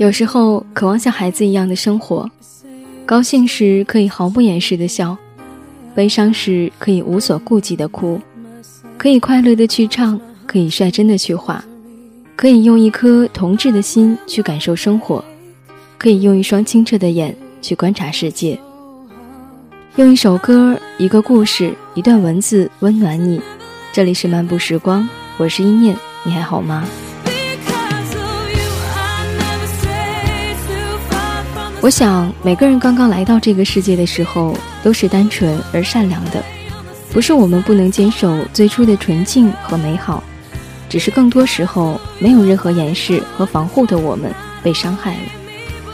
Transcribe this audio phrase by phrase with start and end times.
[0.00, 2.26] 有时候渴望像孩子一样的生活，
[3.04, 5.14] 高兴时可以毫不掩饰的笑，
[5.94, 8.18] 悲伤时可以无所顾忌的哭，
[8.96, 11.62] 可以快乐的去唱，可以率真的去画，
[12.34, 15.22] 可以用一颗童稚的心去感受生活，
[15.98, 18.58] 可以用一双清澈的眼去观察世界，
[19.96, 23.38] 用一首歌、一个故事、一段文字温暖你。
[23.92, 26.88] 这里是漫步时光，我是一念，你还好吗？
[31.82, 36.44] 我想，每个人刚刚来到这个世界的时候，都是单纯而善良的。
[37.10, 40.22] 不是我们不能坚守最初的纯净和美好，
[40.90, 44.30] 只是更多时候没有任何掩饰和防护的我们
[44.62, 45.20] 被伤害了。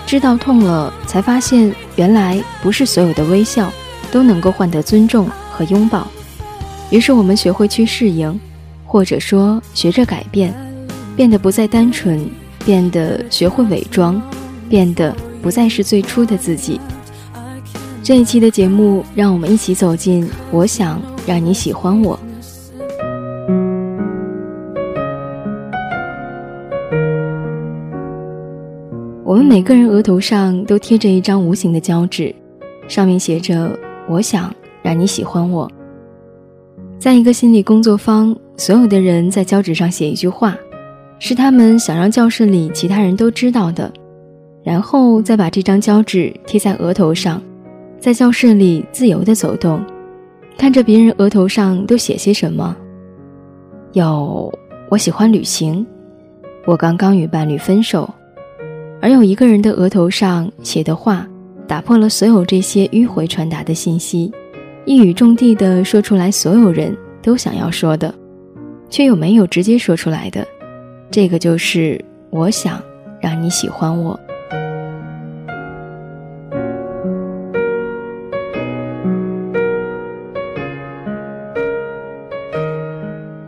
[0.06, 3.72] 知道痛了，才发现原来不是所有的微笑
[4.10, 6.04] 都能够换得尊重和拥抱。
[6.90, 8.38] 于是我们学会去适应，
[8.84, 10.52] 或者说学着改变，
[11.14, 12.28] 变得不再单纯，
[12.64, 14.20] 变得学会伪装，
[14.68, 15.16] 变得。
[15.46, 16.80] 不再是最初的自己。
[18.02, 20.28] 这一期的节目，让我们一起走进。
[20.50, 22.18] 我想让你喜欢我。
[29.22, 32.34] 我们每个人额头上都贴着一张无形的胶纸，
[32.88, 33.70] 上面写着
[34.10, 35.70] “我想让你喜欢我”。
[36.98, 40.56] 在一个心理工作坊，所有的人在胶纸上写一句话，
[41.20, 43.92] 是他们想让教室里其他人都知道的。
[44.66, 47.40] 然后再把这张胶纸贴在额头上，
[48.00, 49.80] 在教室里自由地走动，
[50.58, 52.76] 看着别人额头上都写些什么。
[53.92, 54.52] 有
[54.90, 55.86] 我喜欢旅行，
[56.66, 58.12] 我刚刚与伴侣分手，
[59.00, 61.24] 而有一个人的额头上写的话，
[61.68, 64.32] 打破了所有这些迂回传达的信息，
[64.84, 68.12] 一语中的地说出来所有人都想要说的，
[68.90, 70.44] 却又没有直接说出来的。
[71.08, 72.82] 这个就是我想
[73.20, 74.18] 让你喜欢我。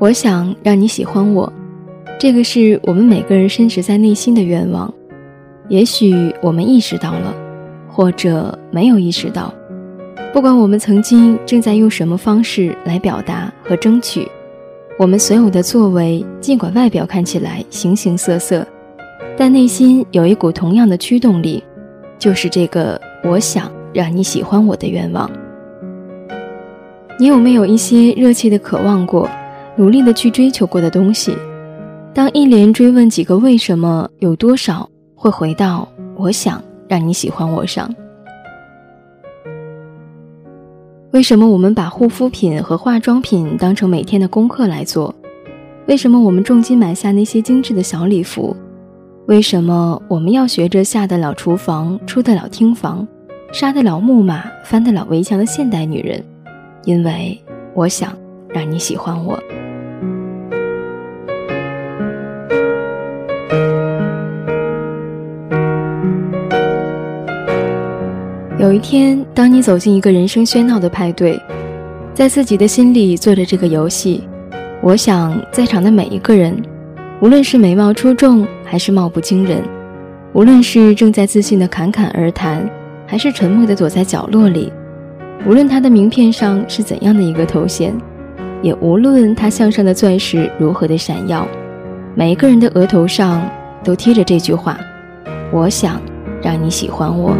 [0.00, 1.52] 我想让你喜欢我，
[2.20, 4.92] 这个是我们每个人深植在内心的愿望。
[5.68, 7.34] 也许我们意识到了，
[7.88, 9.52] 或者没有意识到。
[10.32, 14.28] 不管我们曾经正在用什么方式来表达和争取，
[15.00, 18.64] 我们所有的作为，尽管外表看起来形形色色，
[19.36, 21.64] 但内心有一股同样的驱动力，
[22.20, 25.28] 就是这个我想让你喜欢我的愿望。
[27.18, 29.28] 你有没有一些热切的渴望过？
[29.78, 31.38] 努力的去追求过的东西，
[32.12, 37.88] 当一连追问几个为什么，有多少会回到我想让你喜欢我上？
[41.12, 45.14] 为什么我们把护肤品和化妆品当成每天的功课来做？
[45.86, 48.56] 为什么我们重金买下那些精致的小礼服？
[49.26, 53.06] 为什么我们要学着下得了厨房、出得了厅房、
[53.52, 56.20] 杀得了木马、翻得了围墙的现代女人？
[56.84, 57.40] 因为
[57.74, 58.12] 我想
[58.48, 59.38] 让你喜欢我。
[68.58, 71.40] 有一天，当你走进一个人声喧闹的派对，
[72.12, 74.26] 在自己的心里做着这个游戏，
[74.82, 76.60] 我想在场的每一个人，
[77.22, 79.62] 无论是美貌出众还是貌不惊人，
[80.32, 82.68] 无论是正在自信的侃侃而谈，
[83.06, 84.72] 还是沉默的躲在角落里，
[85.46, 87.94] 无论他的名片上是怎样的一个头衔，
[88.60, 91.46] 也无论他项上的钻石如何的闪耀，
[92.16, 93.48] 每一个人的额头上
[93.84, 94.76] 都贴着这句话
[95.54, 96.02] ：“我想
[96.42, 97.36] 让你喜欢我。”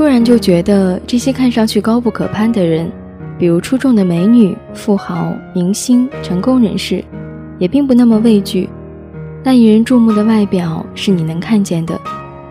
[0.00, 2.90] 突然就觉得这些看上去高不可攀的人，
[3.38, 7.04] 比如出众的美女、富豪、明星、成功人士，
[7.58, 8.66] 也并不那么畏惧。
[9.44, 12.00] 那引人注目的外表是你能看见的，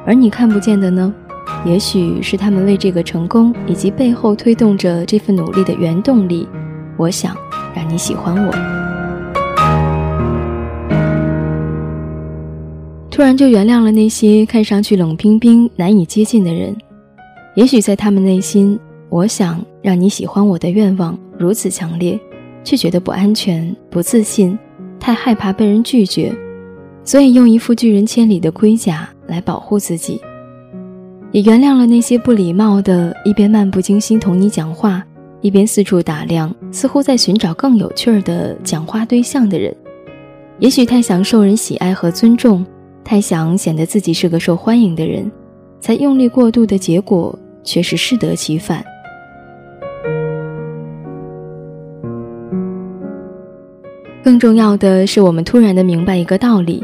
[0.06, 1.12] 而你看不见的呢？
[1.66, 6.48] 也许是他们为这个成功以及背后推动着这份努力的原动力。
[6.98, 7.36] 我想
[7.74, 8.54] 让你喜欢我。
[13.10, 16.78] 突然就原谅了那些看上去冷冰冰、难以接近的人。
[17.56, 18.80] 也许在他们内心，
[19.10, 22.20] 我想让你喜欢我的愿望如此强烈，
[22.64, 24.58] 却觉得不安全、不自信，
[25.00, 26.34] 太害怕被人拒绝，
[27.04, 30.22] 所以用一副拒人千里的盔甲来保护自己。
[31.32, 35.04] 也原谅了那些不礼貌的，一边漫不经心同你讲话，
[35.42, 39.76] 一边四处打量，似乎在寻找更有趣儿的讲话对象的人。
[40.60, 42.66] 也许太想受人喜爱和尊重，
[43.04, 45.32] 太想显得自己是个受欢迎的人，
[45.80, 47.38] 才用力过度的结果。
[47.62, 48.84] 却是适得其反。
[54.24, 56.84] 更重要的是，我们突然的明白一个道理：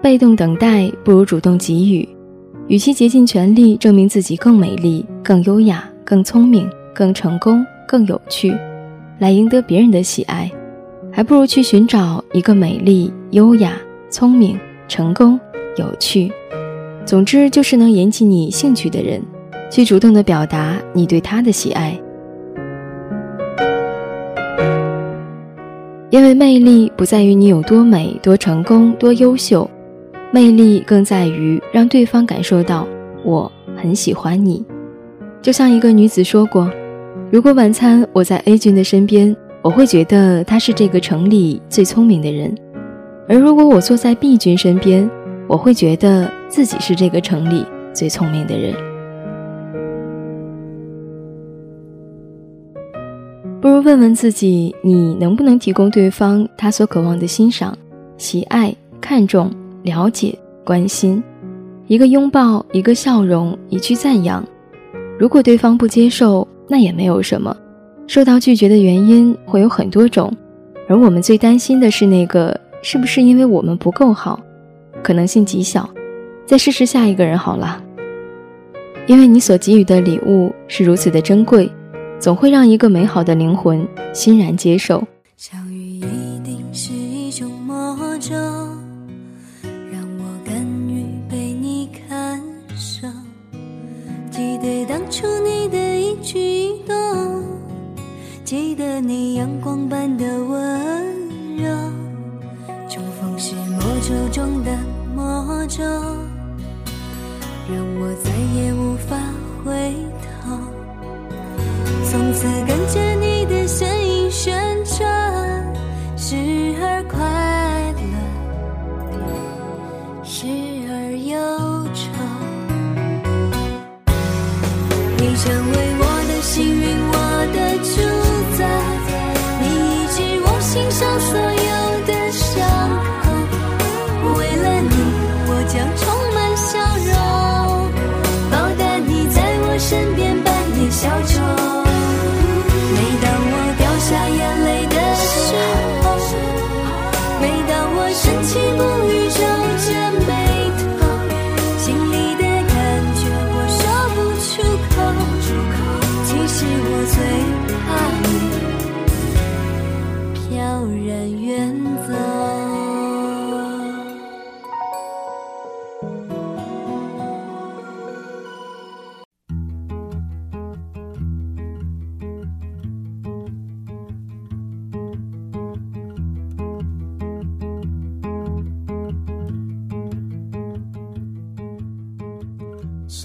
[0.00, 2.08] 被动等待不如主动给予。
[2.68, 8.56] 与其竭尽全力证明自己更美丽、更优雅、更聪明、更成功、更有趣，
[9.18, 10.48] 来赢得别人的喜爱，
[11.10, 13.72] 还不如去寻找一个美丽、优雅、
[14.08, 14.56] 聪明、
[14.86, 15.40] 成功、
[15.76, 16.30] 有趣，
[17.04, 19.20] 总之就是能引起你兴趣的人，
[19.70, 21.98] 去主动的表达你对他的喜爱。
[26.10, 29.68] 因为魅力不在于你有多美、多成功、多优秀，
[30.30, 32.86] 魅力更在于让对方感受到
[33.24, 34.64] 我很喜欢你。
[35.40, 36.70] 就像一个女子说过
[37.32, 42.54] ：“如果晚餐我在 A 君的身边，我会觉得他是这个城里最聪明的人；
[43.26, 45.10] 而如果我坐在 B 君身边，
[45.48, 48.74] 我会觉得自己是这个城里最聪明的人。”
[53.60, 57.78] 不如问问自己，你能不能提供对方他所渴望的欣赏、
[58.16, 59.48] 喜爱、看重、
[59.82, 61.22] 了解、关心？
[61.86, 64.44] 一个拥抱，一个笑容，一句赞扬。
[65.16, 67.56] 如果对方不接受，那也没有什么。
[68.08, 70.32] 受到拒绝的原因会有很多种，
[70.88, 74.40] 而我们最担心的是那个是不是因为我们不够好？
[75.02, 75.88] 可能性极小，
[76.46, 77.82] 再试试下一个人好了。
[79.06, 81.70] 因为你所给予的礼物是如此的珍贵。
[82.20, 85.02] 总会让一个美好的灵魂欣然接受。
[85.36, 88.32] 相遇一定是一种魔咒，
[89.90, 90.54] 让我甘
[90.88, 92.40] 于被你看
[92.76, 93.08] 守。
[94.30, 97.42] 记得当初你的一举一动，
[98.44, 101.04] 记得你阳光般的温
[101.56, 101.68] 柔。
[102.88, 104.70] 重逢是魔咒中的
[107.68, 109.16] 让我再也无法
[109.64, 109.94] 回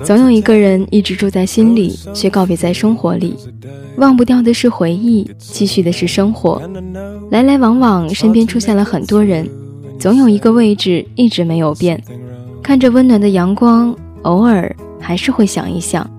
[0.04, 3.36] 总有一个人一直住在心里，却告别在生活里。
[3.98, 6.62] 忘不掉的是回忆，继续的是生活。
[7.32, 9.48] 来来往往，身边出现了很多人，
[10.00, 12.02] 总有一个位置一直没有变。
[12.62, 16.10] 看着温暖的阳光，偶尔还是会想一想。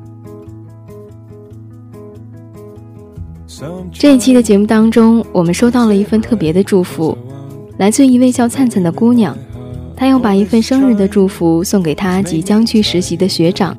[3.93, 7.17] 这一期的节目当中，我们收到了一份特别的祝福，
[7.77, 9.37] 来自一位叫灿灿的姑娘。
[9.99, 13.77] 他要把一份生日的祝福送给他即将去实习的学长，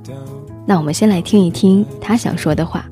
[0.67, 2.83] 那我们先来听一听他想说的话。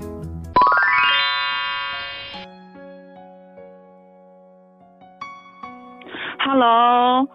[6.40, 7.28] Hello，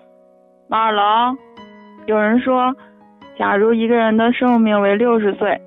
[0.67, 1.39] 马二龙，
[2.07, 2.75] 有人说，
[3.39, 5.61] 假如一个人的寿命为六十岁，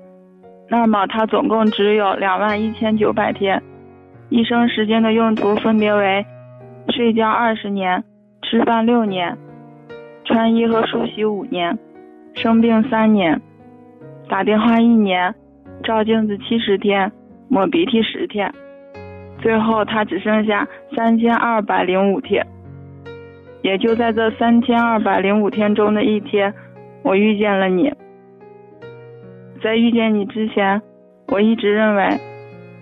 [0.68, 3.62] 那么他总共只有两万一千九百天，
[4.28, 6.26] 一生时间的用途分别为：
[6.88, 8.02] 睡觉二十年，
[8.42, 9.38] 吃饭六年。
[10.26, 11.78] 穿衣和梳洗五年，
[12.34, 13.40] 生病三年，
[14.28, 15.32] 打电话一年，
[15.84, 17.10] 照镜子七十天，
[17.48, 18.52] 抹鼻涕十天，
[19.40, 20.66] 最后他只剩下
[20.96, 22.44] 三千二百零五天。
[23.62, 26.52] 也就在这三千二百零五天中的一天，
[27.02, 27.92] 我遇见了你。
[29.62, 30.82] 在遇见你之前，
[31.28, 32.08] 我一直认为，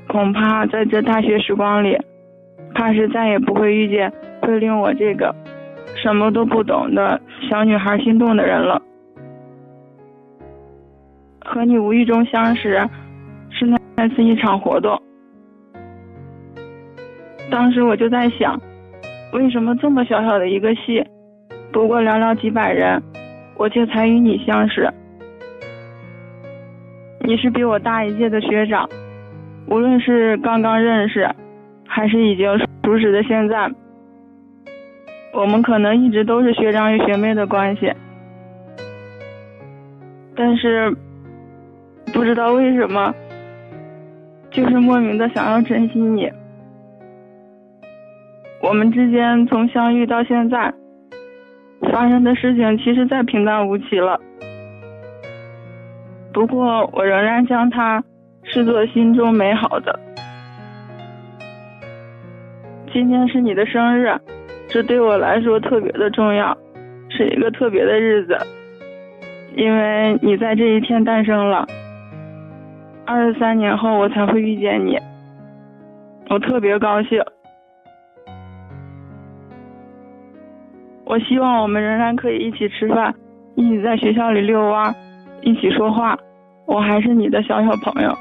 [0.08, 1.96] 恐怕在这大学时光里，
[2.74, 4.10] 怕是再也不会遇见
[4.40, 5.34] 会令我这个。
[6.04, 7.18] 什么都不懂的
[7.48, 8.78] 小女孩心动的人了。
[11.42, 12.86] 和你无意中相识，
[13.48, 13.64] 是
[13.96, 15.00] 那次一场活动。
[17.50, 18.60] 当时我就在想，
[19.32, 21.02] 为什么这么小小的一个戏，
[21.72, 23.02] 不过寥寥几百人，
[23.56, 24.86] 我却才与你相识？
[27.20, 28.86] 你是比我大一届的学长，
[29.68, 31.26] 无论是刚刚认识，
[31.88, 33.70] 还是已经熟识的现在。
[35.34, 37.92] 我们可能一直都是学长与学妹的关系，
[40.36, 40.96] 但是
[42.12, 43.12] 不知道为什么，
[44.50, 46.30] 就是莫名的想要珍惜你。
[48.62, 50.72] 我们之间从相遇到现在
[51.92, 54.18] 发生的事情，其实再平淡无奇了。
[56.32, 58.02] 不过，我仍然将它
[58.44, 59.98] 视作心中美好的。
[62.92, 64.16] 今天是你的生日，
[64.74, 66.52] 这对我来说特别的重要，
[67.08, 68.36] 是一个特别的日子，
[69.54, 71.64] 因为你在这一天诞生了。
[73.06, 74.98] 二十三年后，我才会遇见你，
[76.28, 77.22] 我特别高兴。
[81.04, 83.14] 我希望我们仍然可以一起吃饭，
[83.54, 84.92] 一起在学校里遛弯。
[85.42, 86.18] 一起说话，
[86.66, 88.12] 我还是你的小小朋友。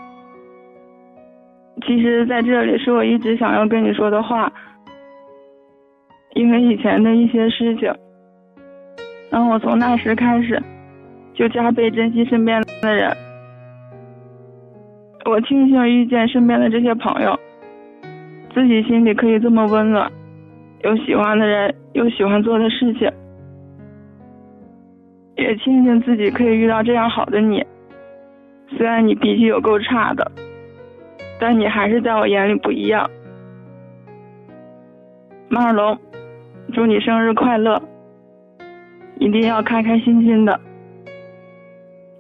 [1.88, 4.54] 其实，在这里是我一直想要跟你说的话，
[6.36, 7.94] 因为以前的一些事情，
[9.30, 10.62] 让我从那时开始
[11.34, 13.16] 就加倍珍惜身边的人。
[15.26, 17.40] 我庆幸遇见身边的这些朋友，
[18.54, 20.12] 自己心里可以这么温暖，
[20.84, 23.10] 有喜欢的人，有喜欢做的事情。
[25.36, 27.64] 也庆幸自己可以遇到这样好的你，
[28.78, 30.32] 虽然你脾气有够差的，
[31.40, 33.10] 但你还是在我眼里不一样。
[35.50, 35.98] 马尔龙，
[36.74, 37.80] 祝你生日快乐！
[39.20, 40.60] 一定要开开心心的，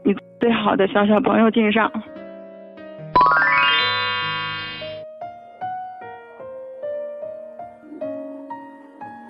[0.04, 1.92] 你最好的小小朋友敬上。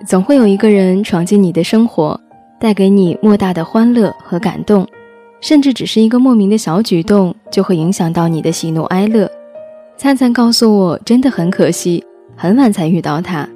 [0.06, 2.20] 总会有一个人闯进你的生活。
[2.60, 4.86] 带给你莫大的欢乐和感动，
[5.42, 9.30] 甚至只是一个莫名的小举动，就会影响到你的喜怒哀乐。
[9.98, 12.02] 灿灿告诉我，真的很可惜，
[12.36, 13.46] 很晚才遇到他。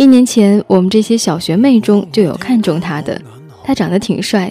[0.00, 3.20] 一年前，我们这些小学妹中就有看中他的，
[3.62, 4.50] 他长得挺帅，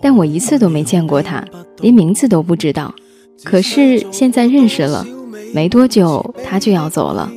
[0.00, 1.44] 但我一次都没见过他，
[1.80, 2.94] 连名字都不知道。
[3.42, 5.04] 可是现在认识了，
[5.52, 7.28] 没多久他就要走了，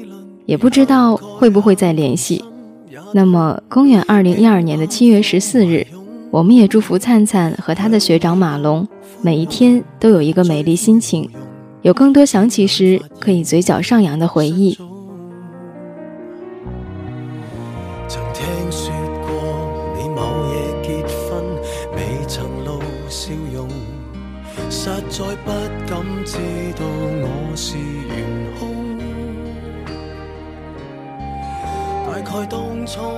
[0.45, 2.45] 也不知道会不会再联系。
[3.11, 5.87] 那么，公元二零一二年的七月十四日。
[6.29, 8.87] 我们也祝福灿灿和他的学长马龙，
[9.23, 11.27] 每一天都有一个美丽心情，
[11.81, 14.77] 有更多想起时可以嘴角上扬的回忆。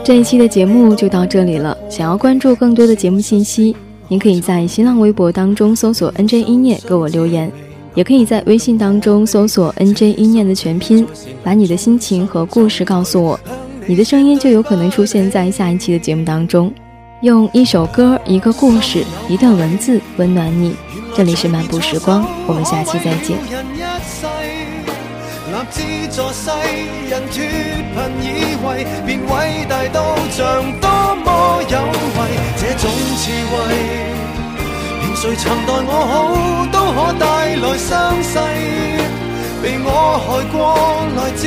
[0.04, 1.78] 这一期的节目就到这里了。
[1.90, 3.76] 想要关注更多的节目信息，
[4.08, 7.52] 您可以在新浪微博当中搜索 “nj 一念”给我留言，
[7.94, 11.06] 也可以在微信当中搜索 “nj 一念”的全拼，
[11.44, 13.40] 把你的心情和故事告诉我，
[13.86, 16.74] 你的声音就有可能出现在下一期的节目当中。
[17.22, 20.74] 用一首歌、一个故事、一段文字温暖你。
[21.14, 23.38] 这里是漫步时光，我们下期再见。
[25.50, 25.78] 立志
[26.16, 26.52] 助世
[27.10, 27.36] 人脱
[27.94, 28.26] 贫以
[28.64, 28.66] 为
[29.06, 29.98] 便伟大到
[30.30, 30.40] 像
[30.80, 30.86] 多
[31.26, 31.28] 么
[31.68, 31.76] 有
[32.16, 32.18] 为，
[32.56, 32.84] 这种
[33.18, 33.54] 智慧，
[35.02, 36.14] 连谁曾待我好
[36.72, 37.26] 都可带
[37.56, 37.90] 来伤
[38.24, 38.34] 势。
[39.62, 39.88] 被我
[40.24, 40.58] 害过，
[41.18, 41.44] 来接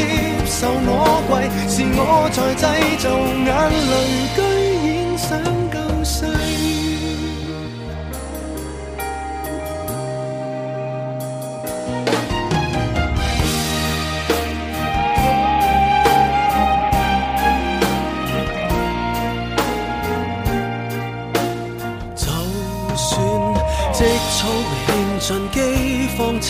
[0.47, 1.31] 受我跪，
[1.69, 2.63] 是我在制
[2.99, 3.05] 造
[3.47, 3.51] 眼
[3.89, 3.93] 泪，
[4.35, 4.39] 居
[4.87, 5.31] 然想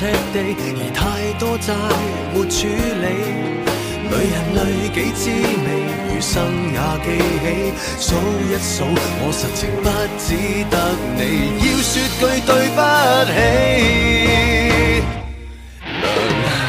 [0.03, 1.01] 赤地，而太
[1.39, 1.71] 多债
[2.35, 3.07] 没处理。
[4.11, 4.59] 女人累
[4.93, 5.67] 己滋味，
[6.11, 6.35] 余生
[6.75, 7.07] 也记
[7.39, 7.47] 起。
[8.01, 8.07] 数
[8.51, 8.83] 一数，
[9.23, 9.87] 我实情不
[10.19, 10.27] 只
[10.69, 10.77] 得
[11.15, 11.21] 你，
[11.63, 12.81] 要说句对不
[13.31, 13.33] 起。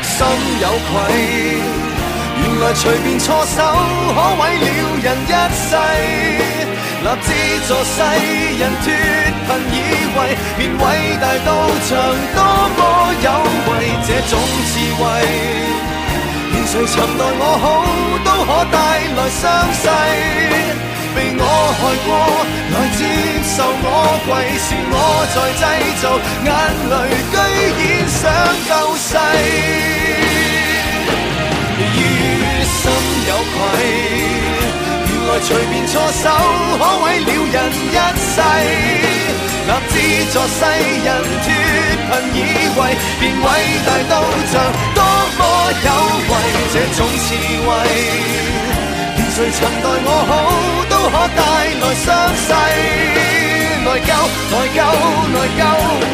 [0.03, 0.15] 心
[0.61, 0.93] 有愧，
[2.37, 3.57] 原来随便错手，
[4.13, 4.65] 可毁了
[5.01, 5.73] 人一世。
[7.03, 7.27] 立志
[7.67, 7.99] 助世
[8.59, 8.85] 人脱
[9.45, 9.75] 贫以
[10.15, 10.17] 为，
[10.57, 10.81] 便伟
[11.19, 11.47] 大到
[11.83, 11.91] 像
[12.33, 12.39] 多
[12.77, 12.79] 么
[13.21, 13.27] 有
[13.67, 13.69] 为。
[14.05, 14.33] 这种
[14.71, 15.01] 智慧，
[16.51, 17.65] 连谁曾待我好，
[18.23, 18.75] 都可带
[19.15, 19.43] 来伤
[19.73, 19.83] 势。
[21.15, 21.41] 被我
[21.77, 22.09] 害过，
[22.73, 22.99] 来接
[23.53, 23.85] 受我
[24.25, 24.31] 跪，
[24.63, 24.95] 是我
[25.35, 25.61] 在制
[26.01, 26.03] 造
[26.43, 26.49] 眼
[26.89, 26.93] 泪，
[27.31, 27.35] 居
[27.77, 28.21] 然想
[28.67, 28.71] 救
[35.43, 36.25] 随便错手，
[36.79, 37.55] 可毁了人
[37.91, 38.35] 一世。
[39.65, 39.95] 立志
[40.31, 40.59] 助世
[41.05, 41.07] 人
[41.43, 41.47] 脱
[42.33, 42.79] 贫以为，
[43.19, 43.45] 便伟
[43.85, 44.13] 大到
[44.51, 44.53] 像
[44.93, 44.99] 多
[45.37, 45.41] 么
[45.85, 45.87] 有
[46.29, 46.31] 为。
[46.73, 47.27] 这种智
[47.63, 47.67] 慧，
[49.15, 50.31] 连谁曾待我好，
[50.89, 51.39] 都可带
[51.79, 52.47] 来伤势。
[53.83, 54.09] 内疚，
[54.49, 54.79] 内疚，
[55.33, 55.61] 内疚，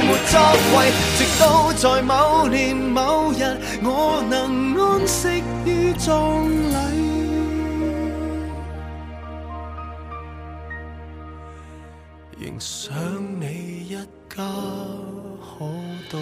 [0.05, 0.33] 没作
[0.73, 0.75] 为。
[1.17, 1.41] 直到
[1.73, 2.09] 在某
[2.47, 3.41] 年某日，
[3.83, 4.33] 我能
[4.75, 6.09] 安息于葬
[6.49, 7.08] 礼，
[12.59, 14.43] 想你一家
[15.39, 15.65] 可
[16.11, 16.19] 到